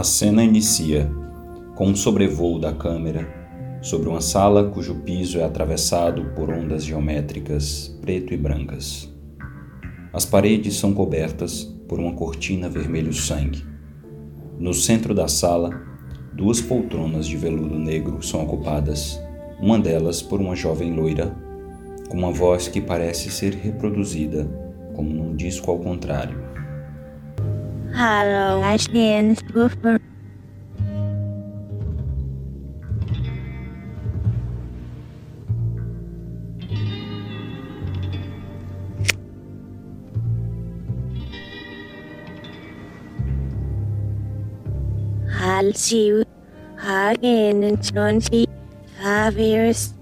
[0.00, 1.12] A cena inicia
[1.74, 3.28] com um sobrevoo da câmera
[3.82, 9.12] sobre uma sala cujo piso é atravessado por ondas geométricas preto e brancas.
[10.10, 13.62] As paredes são cobertas por uma cortina vermelho-sangue.
[14.58, 15.70] No centro da sala,
[16.32, 19.20] duas poltronas de veludo negro são ocupadas,
[19.60, 21.36] uma delas por uma jovem loira,
[22.08, 24.48] com uma voz que parece ser reproduzida
[24.94, 26.49] como num disco ao contrário.
[27.92, 30.00] Hello, Ashton Cooper.
[45.38, 46.24] I'll see you
[46.82, 49.94] again in 25 years.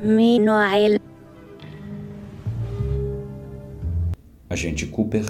[0.00, 0.98] Meanwhile,
[4.50, 5.24] Agente Cooper,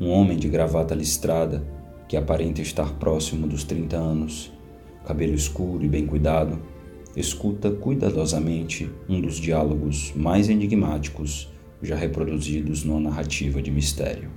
[0.00, 1.62] um homem de gravata listrada
[2.08, 4.50] que aparenta estar próximo dos 30 anos,
[5.04, 6.58] cabelo escuro e bem cuidado,
[7.14, 14.30] escuta cuidadosamente um dos diálogos mais enigmáticos já reproduzidos numa narrativa de mistério.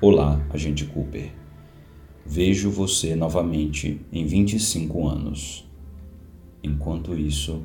[0.00, 1.32] Olá, agente Cooper.
[2.24, 5.68] Vejo você novamente em 25 anos.
[6.62, 7.64] Enquanto isso,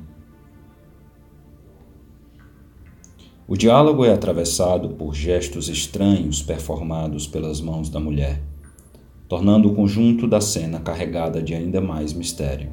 [3.46, 8.40] o diálogo é atravessado por gestos estranhos performados pelas mãos da mulher,
[9.28, 12.72] tornando o conjunto da cena carregada de ainda mais mistério.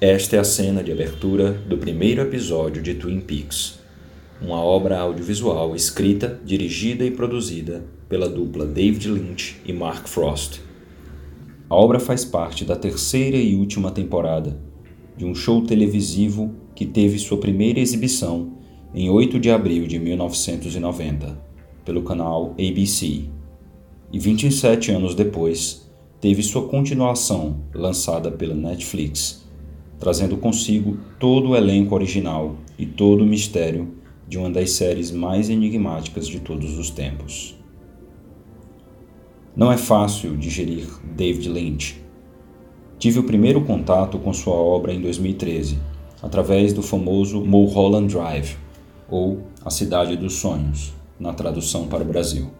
[0.00, 3.78] Esta é a cena de abertura do primeiro episódio de Twin Peaks,
[4.40, 10.60] uma obra audiovisual escrita, dirigida e produzida pela dupla David Lynch e Mark Frost.
[11.68, 14.58] A obra faz parte da terceira e última temporada
[15.16, 18.61] de um show televisivo que teve sua primeira exibição
[18.94, 21.38] em 8 de abril de 1990
[21.82, 23.24] pelo canal ABC
[24.12, 29.48] e 27 anos depois teve sua continuação lançada pela Netflix,
[29.98, 33.94] trazendo consigo todo o elenco original e todo o mistério
[34.28, 37.56] de uma das séries mais enigmáticas de todos os tempos.
[39.56, 40.86] Não é fácil digerir
[41.16, 42.02] David Lynch.
[42.98, 45.78] Tive o primeiro contato com sua obra em 2013,
[46.22, 48.56] através do famoso Mulholland Drive,
[49.12, 52.50] ou A Cidade dos Sonhos, na tradução para o Brasil.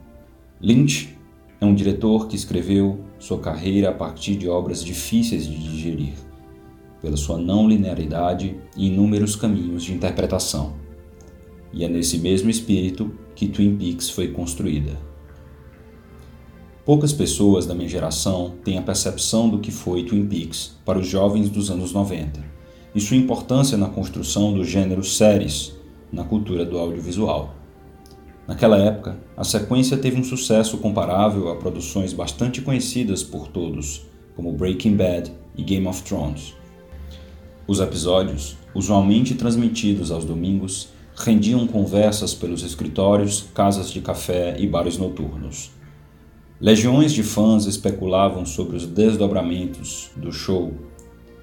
[0.60, 1.16] Lynch
[1.58, 6.12] é um diretor que escreveu sua carreira a partir de obras difíceis de digerir,
[7.00, 10.74] pela sua não linearidade e inúmeros caminhos de interpretação.
[11.72, 15.00] E é nesse mesmo espírito que Twin Peaks foi construída.
[16.84, 21.06] Poucas pessoas da minha geração têm a percepção do que foi Twin Peaks para os
[21.06, 22.44] jovens dos anos 90
[22.94, 25.80] e sua importância na construção do gênero séries
[26.12, 27.54] na cultura do audiovisual.
[28.46, 34.06] Naquela época, a sequência teve um sucesso comparável a produções bastante conhecidas por todos,
[34.36, 36.54] como Breaking Bad e Game of Thrones.
[37.66, 44.98] Os episódios, usualmente transmitidos aos domingos, rendiam conversas pelos escritórios, casas de café e bares
[44.98, 45.70] noturnos.
[46.60, 50.72] Legiões de fãs especulavam sobre os desdobramentos do show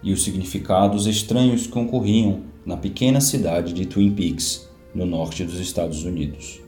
[0.01, 5.59] e os significados estranhos que ocorriam na pequena cidade de Twin Peaks, no norte dos
[5.59, 6.62] Estados Unidos.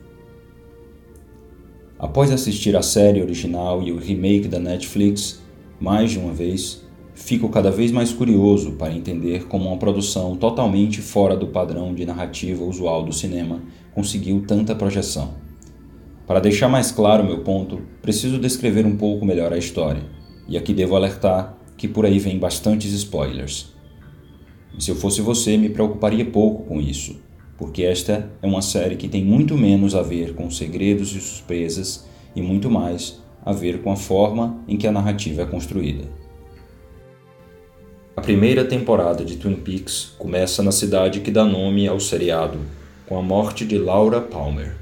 [1.96, 5.40] Após assistir a série original e o remake da Netflix
[5.78, 6.82] mais de uma vez,
[7.14, 12.04] fico cada vez mais curioso para entender como uma produção totalmente fora do padrão de
[12.04, 13.62] narrativa usual do cinema
[13.94, 15.34] conseguiu tanta projeção.
[16.26, 20.02] Para deixar mais claro meu ponto, preciso descrever um pouco melhor a história,
[20.48, 23.71] e aqui devo alertar que por aí vem bastantes spoilers.
[24.78, 27.20] Se eu fosse você, me preocuparia pouco com isso,
[27.56, 32.06] porque esta é uma série que tem muito menos a ver com segredos e surpresas
[32.34, 36.04] e muito mais a ver com a forma em que a narrativa é construída.
[38.16, 42.58] A primeira temporada de Twin Peaks começa na cidade que dá nome ao seriado,
[43.06, 44.76] com a morte de Laura Palmer,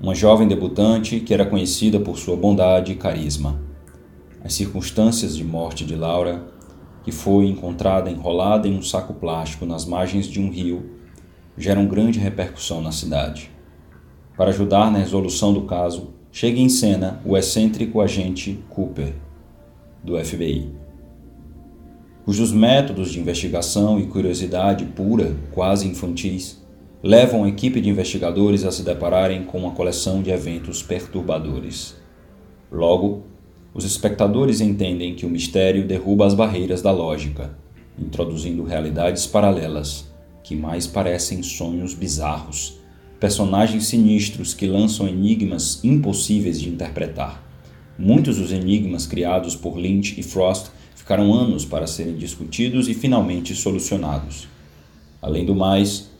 [0.00, 3.60] uma jovem debutante que era conhecida por sua bondade e carisma.
[4.44, 6.51] As circunstâncias de morte de Laura,
[7.02, 10.98] que foi encontrada enrolada em um saco plástico nas margens de um rio,
[11.56, 13.50] geram grande repercussão na cidade.
[14.36, 19.14] Para ajudar na resolução do caso, chega em cena o excêntrico agente Cooper,
[20.02, 20.82] do FBI
[22.24, 26.62] cujos métodos de investigação e curiosidade pura, quase infantis,
[27.02, 31.96] levam a equipe de investigadores a se depararem com uma coleção de eventos perturbadores.
[32.70, 33.24] Logo,
[33.74, 37.56] os espectadores entendem que o mistério derruba as barreiras da lógica,
[37.98, 40.10] introduzindo realidades paralelas
[40.42, 42.78] que mais parecem sonhos bizarros,
[43.20, 47.42] personagens sinistros que lançam enigmas impossíveis de interpretar,
[47.98, 53.54] Muitos dos enigmas criados por Lynch e Frost ficaram anos para serem discutidos e finalmente
[53.54, 54.48] solucionados.
[55.20, 56.10] Além do mais,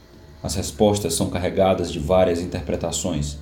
[0.42, 3.38] as respostas são carregadas de várias interpretações,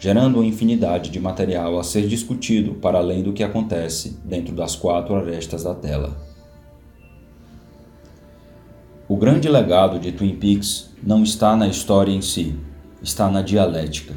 [0.00, 4.74] gerando uma infinidade de material a ser discutido para além do que acontece dentro das
[4.74, 6.16] quatro arestas da tela.
[9.06, 12.56] O grande legado de Twin Peaks não está na história em si,
[13.02, 14.14] está na dialética.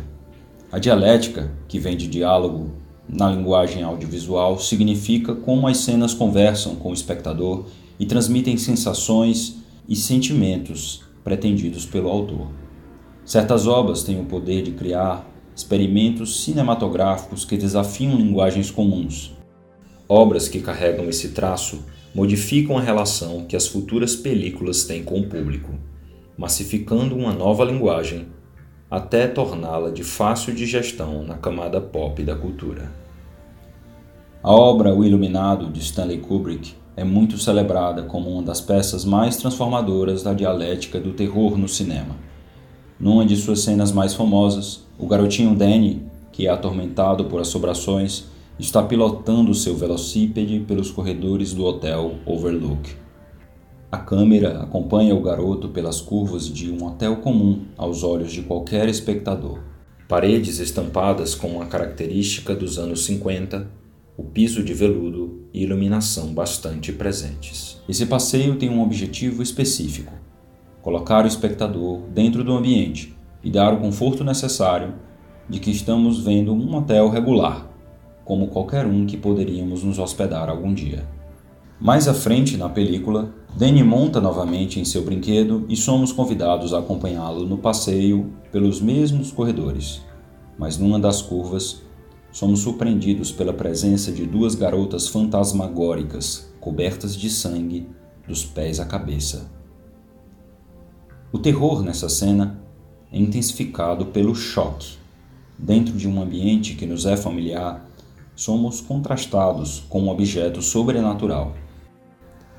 [0.71, 2.71] A dialética, que vem de diálogo
[3.09, 7.65] na linguagem audiovisual, significa como as cenas conversam com o espectador
[7.99, 9.57] e transmitem sensações
[9.89, 12.47] e sentimentos pretendidos pelo autor.
[13.25, 19.35] Certas obras têm o poder de criar experimentos cinematográficos que desafiam linguagens comuns.
[20.07, 21.83] Obras que carregam esse traço
[22.13, 25.73] modificam a relação que as futuras películas têm com o público,
[26.37, 28.27] massificando uma nova linguagem
[28.89, 32.91] até torná-la de fácil digestão na camada pop da cultura.
[34.43, 39.37] A obra O Iluminado de Stanley Kubrick é muito celebrada como uma das peças mais
[39.37, 42.15] transformadoras da dialética do terror no cinema.
[43.03, 48.27] Numa de suas cenas mais famosas, o garotinho Danny, que é atormentado por assombrações,
[48.57, 52.95] está pilotando seu velocípede pelos corredores do hotel Overlook.
[53.91, 58.87] A câmera acompanha o garoto pelas curvas de um hotel comum aos olhos de qualquer
[58.87, 59.59] espectador.
[60.07, 63.69] Paredes estampadas com uma característica dos anos 50,
[64.15, 67.81] o piso de veludo e iluminação bastante presentes.
[67.89, 70.13] Esse passeio tem um objetivo específico:
[70.83, 74.93] colocar o espectador dentro do ambiente e dar o conforto necessário
[75.49, 77.69] de que estamos vendo um hotel regular,
[78.25, 81.07] como qualquer um que poderíamos nos hospedar algum dia.
[81.79, 86.79] Mais à frente na película, Danny monta novamente em seu brinquedo e somos convidados a
[86.79, 90.01] acompanhá-lo no passeio pelos mesmos corredores.
[90.57, 91.81] Mas numa das curvas,
[92.31, 97.87] somos surpreendidos pela presença de duas garotas fantasmagóricas, cobertas de sangue,
[98.27, 99.49] dos pés à cabeça.
[101.33, 102.63] O terror nessa cena
[103.11, 104.97] é intensificado pelo choque.
[105.59, 107.85] Dentro de um ambiente que nos é familiar,
[108.33, 111.53] somos contrastados com um objeto sobrenatural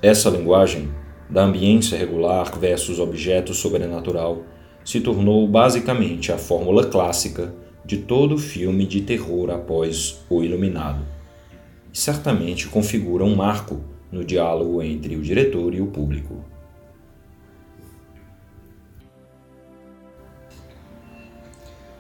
[0.05, 0.91] essa linguagem,
[1.31, 4.43] da ambiência regular versus objeto sobrenatural,
[4.85, 7.55] se tornou basicamente a fórmula clássica
[7.87, 11.03] de todo filme de terror após O Iluminado.
[11.91, 13.81] E certamente configura um marco
[14.13, 16.45] no diálogo entre o diretor e o público.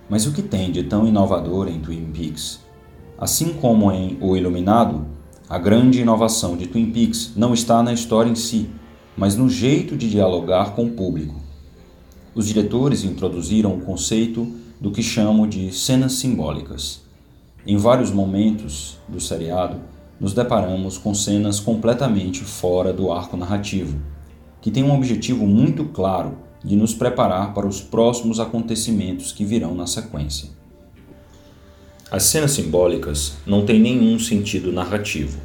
[0.09, 2.61] Mas o que tem de tão inovador em Twin Peaks?
[3.19, 5.06] Assim como em O Iluminado,
[5.49, 8.69] a grande inovação de Twin Peaks não está na história em si,
[9.17, 11.35] mas no jeito de dialogar com o público.
[12.35, 14.47] Os diretores introduziram o conceito
[14.81, 17.03] do que chamo de cenas simbólicas.
[17.67, 19.81] Em vários momentos do seriado,
[20.21, 23.99] nos deparamos com cenas completamente fora do arco narrativo,
[24.61, 29.75] que têm um objetivo muito claro de nos preparar para os próximos acontecimentos que virão
[29.75, 30.49] na sequência.
[32.11, 35.39] As cenas simbólicas não têm nenhum sentido narrativo,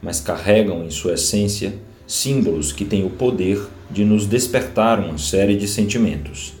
[0.00, 5.56] mas carregam em sua essência símbolos que têm o poder de nos despertar uma série
[5.56, 6.52] de sentimentos: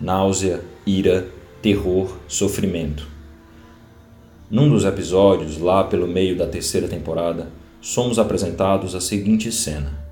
[0.00, 1.28] náusea, ira,
[1.62, 3.06] terror, sofrimento.
[4.50, 7.50] Num dos episódios, lá pelo meio da terceira temporada,
[7.80, 10.05] somos apresentados a seguinte cena.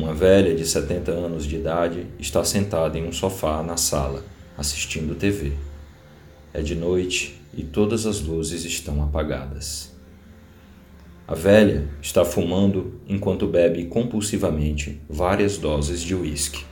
[0.00, 4.24] Uma velha de 70 anos de idade está sentada em um sofá na sala,
[4.56, 5.52] assistindo TV.
[6.54, 9.94] É de noite e todas as luzes estão apagadas.
[11.28, 16.64] A velha está fumando enquanto bebe compulsivamente várias doses de uísque.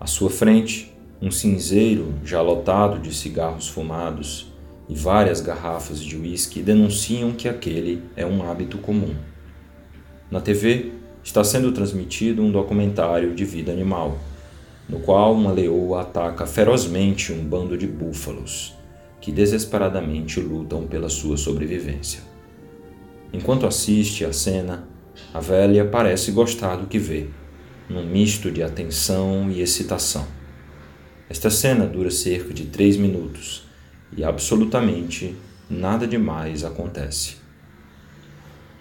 [0.00, 4.50] À sua frente, um cinzeiro já lotado de cigarros fumados
[4.88, 9.14] e várias garrafas de uísque denunciam que aquele é um hábito comum.
[10.30, 10.96] Na TV
[11.28, 14.18] está sendo transmitido um documentário de vida animal
[14.88, 18.74] no qual uma leoa ataca ferozmente um bando de búfalos,
[19.20, 22.22] que desesperadamente lutam pela sua sobrevivência.
[23.30, 24.88] Enquanto assiste à cena,
[25.34, 27.26] a velha parece gostar do que vê,
[27.90, 30.26] num misto de atenção e excitação.
[31.28, 33.68] Esta cena dura cerca de três minutos
[34.16, 35.36] e absolutamente
[35.68, 37.47] nada demais acontece.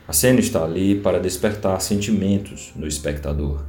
[0.08, 3.66] A cena está ali para despertar sentimentos no espectador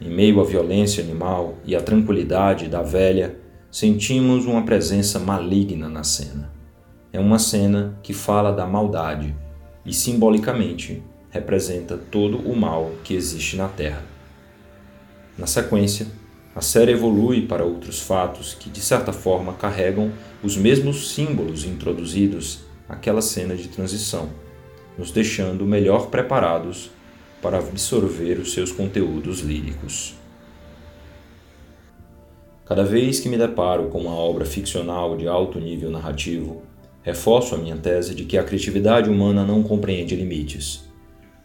[0.00, 3.36] em meio à violência animal e à tranquilidade da velha,
[3.70, 6.52] sentimos uma presença maligna na cena.
[7.12, 9.34] É uma cena que fala da maldade
[9.86, 14.02] e, simbolicamente, representa todo o mal que existe na Terra.
[15.38, 16.06] Na sequência,
[16.56, 22.60] A série evolui para outros fatos que, de certa forma, carregam os mesmos símbolos introduzidos
[22.88, 24.28] àquela cena de transição,
[24.96, 26.90] nos deixando melhor preparados
[27.42, 30.14] para absorver os seus conteúdos líricos.
[32.64, 36.62] Cada vez que me deparo com uma obra ficcional de alto nível narrativo,
[37.02, 40.88] reforço a minha tese de que a criatividade humana não compreende limites.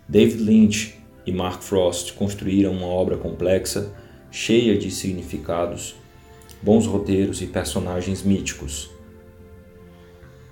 [0.08, 3.94] David Lynch e Mark Frost construíram uma obra complexa,
[4.32, 5.96] cheia de significados,
[6.62, 8.89] bons roteiros e personagens míticos.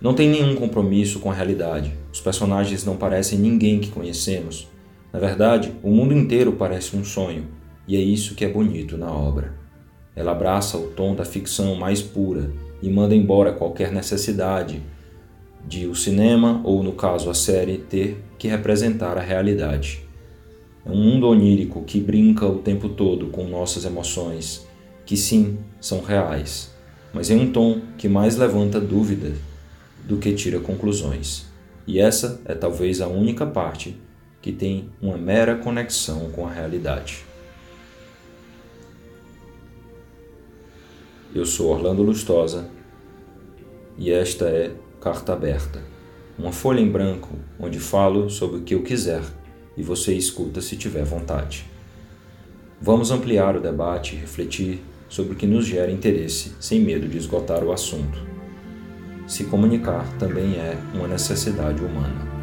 [0.01, 1.97] Não tem nenhum compromisso com a realidade.
[2.17, 4.67] Os personagens não parecem ninguém que conhecemos.
[5.13, 7.45] Na verdade, o mundo inteiro parece um sonho,
[7.87, 9.53] e é isso que é bonito na obra.
[10.15, 14.81] Ela abraça o tom da ficção mais pura e manda embora qualquer necessidade
[15.63, 20.03] de o cinema, ou no caso a série, ter que representar a realidade.
[20.83, 24.67] É um mundo onírico que brinca o tempo todo com nossas emoções,
[25.05, 26.73] que sim, são reais,
[27.13, 29.37] mas em um tom que mais levanta dúvidas
[30.03, 31.45] do que tira conclusões.
[31.87, 33.95] E essa é talvez a única parte
[34.41, 37.23] que tem uma mera conexão com a realidade.
[41.33, 42.69] Eu sou Orlando Lustosa
[43.97, 45.81] e esta é Carta Aberta,
[46.37, 49.21] uma folha em branco onde falo sobre o que eu quiser
[49.77, 51.65] e você escuta se tiver vontade.
[52.81, 57.17] Vamos ampliar o debate e refletir sobre o que nos gera interesse, sem medo de
[57.17, 58.36] esgotar o assunto.
[59.27, 62.36] Se comunicar também é uma necessidade humana.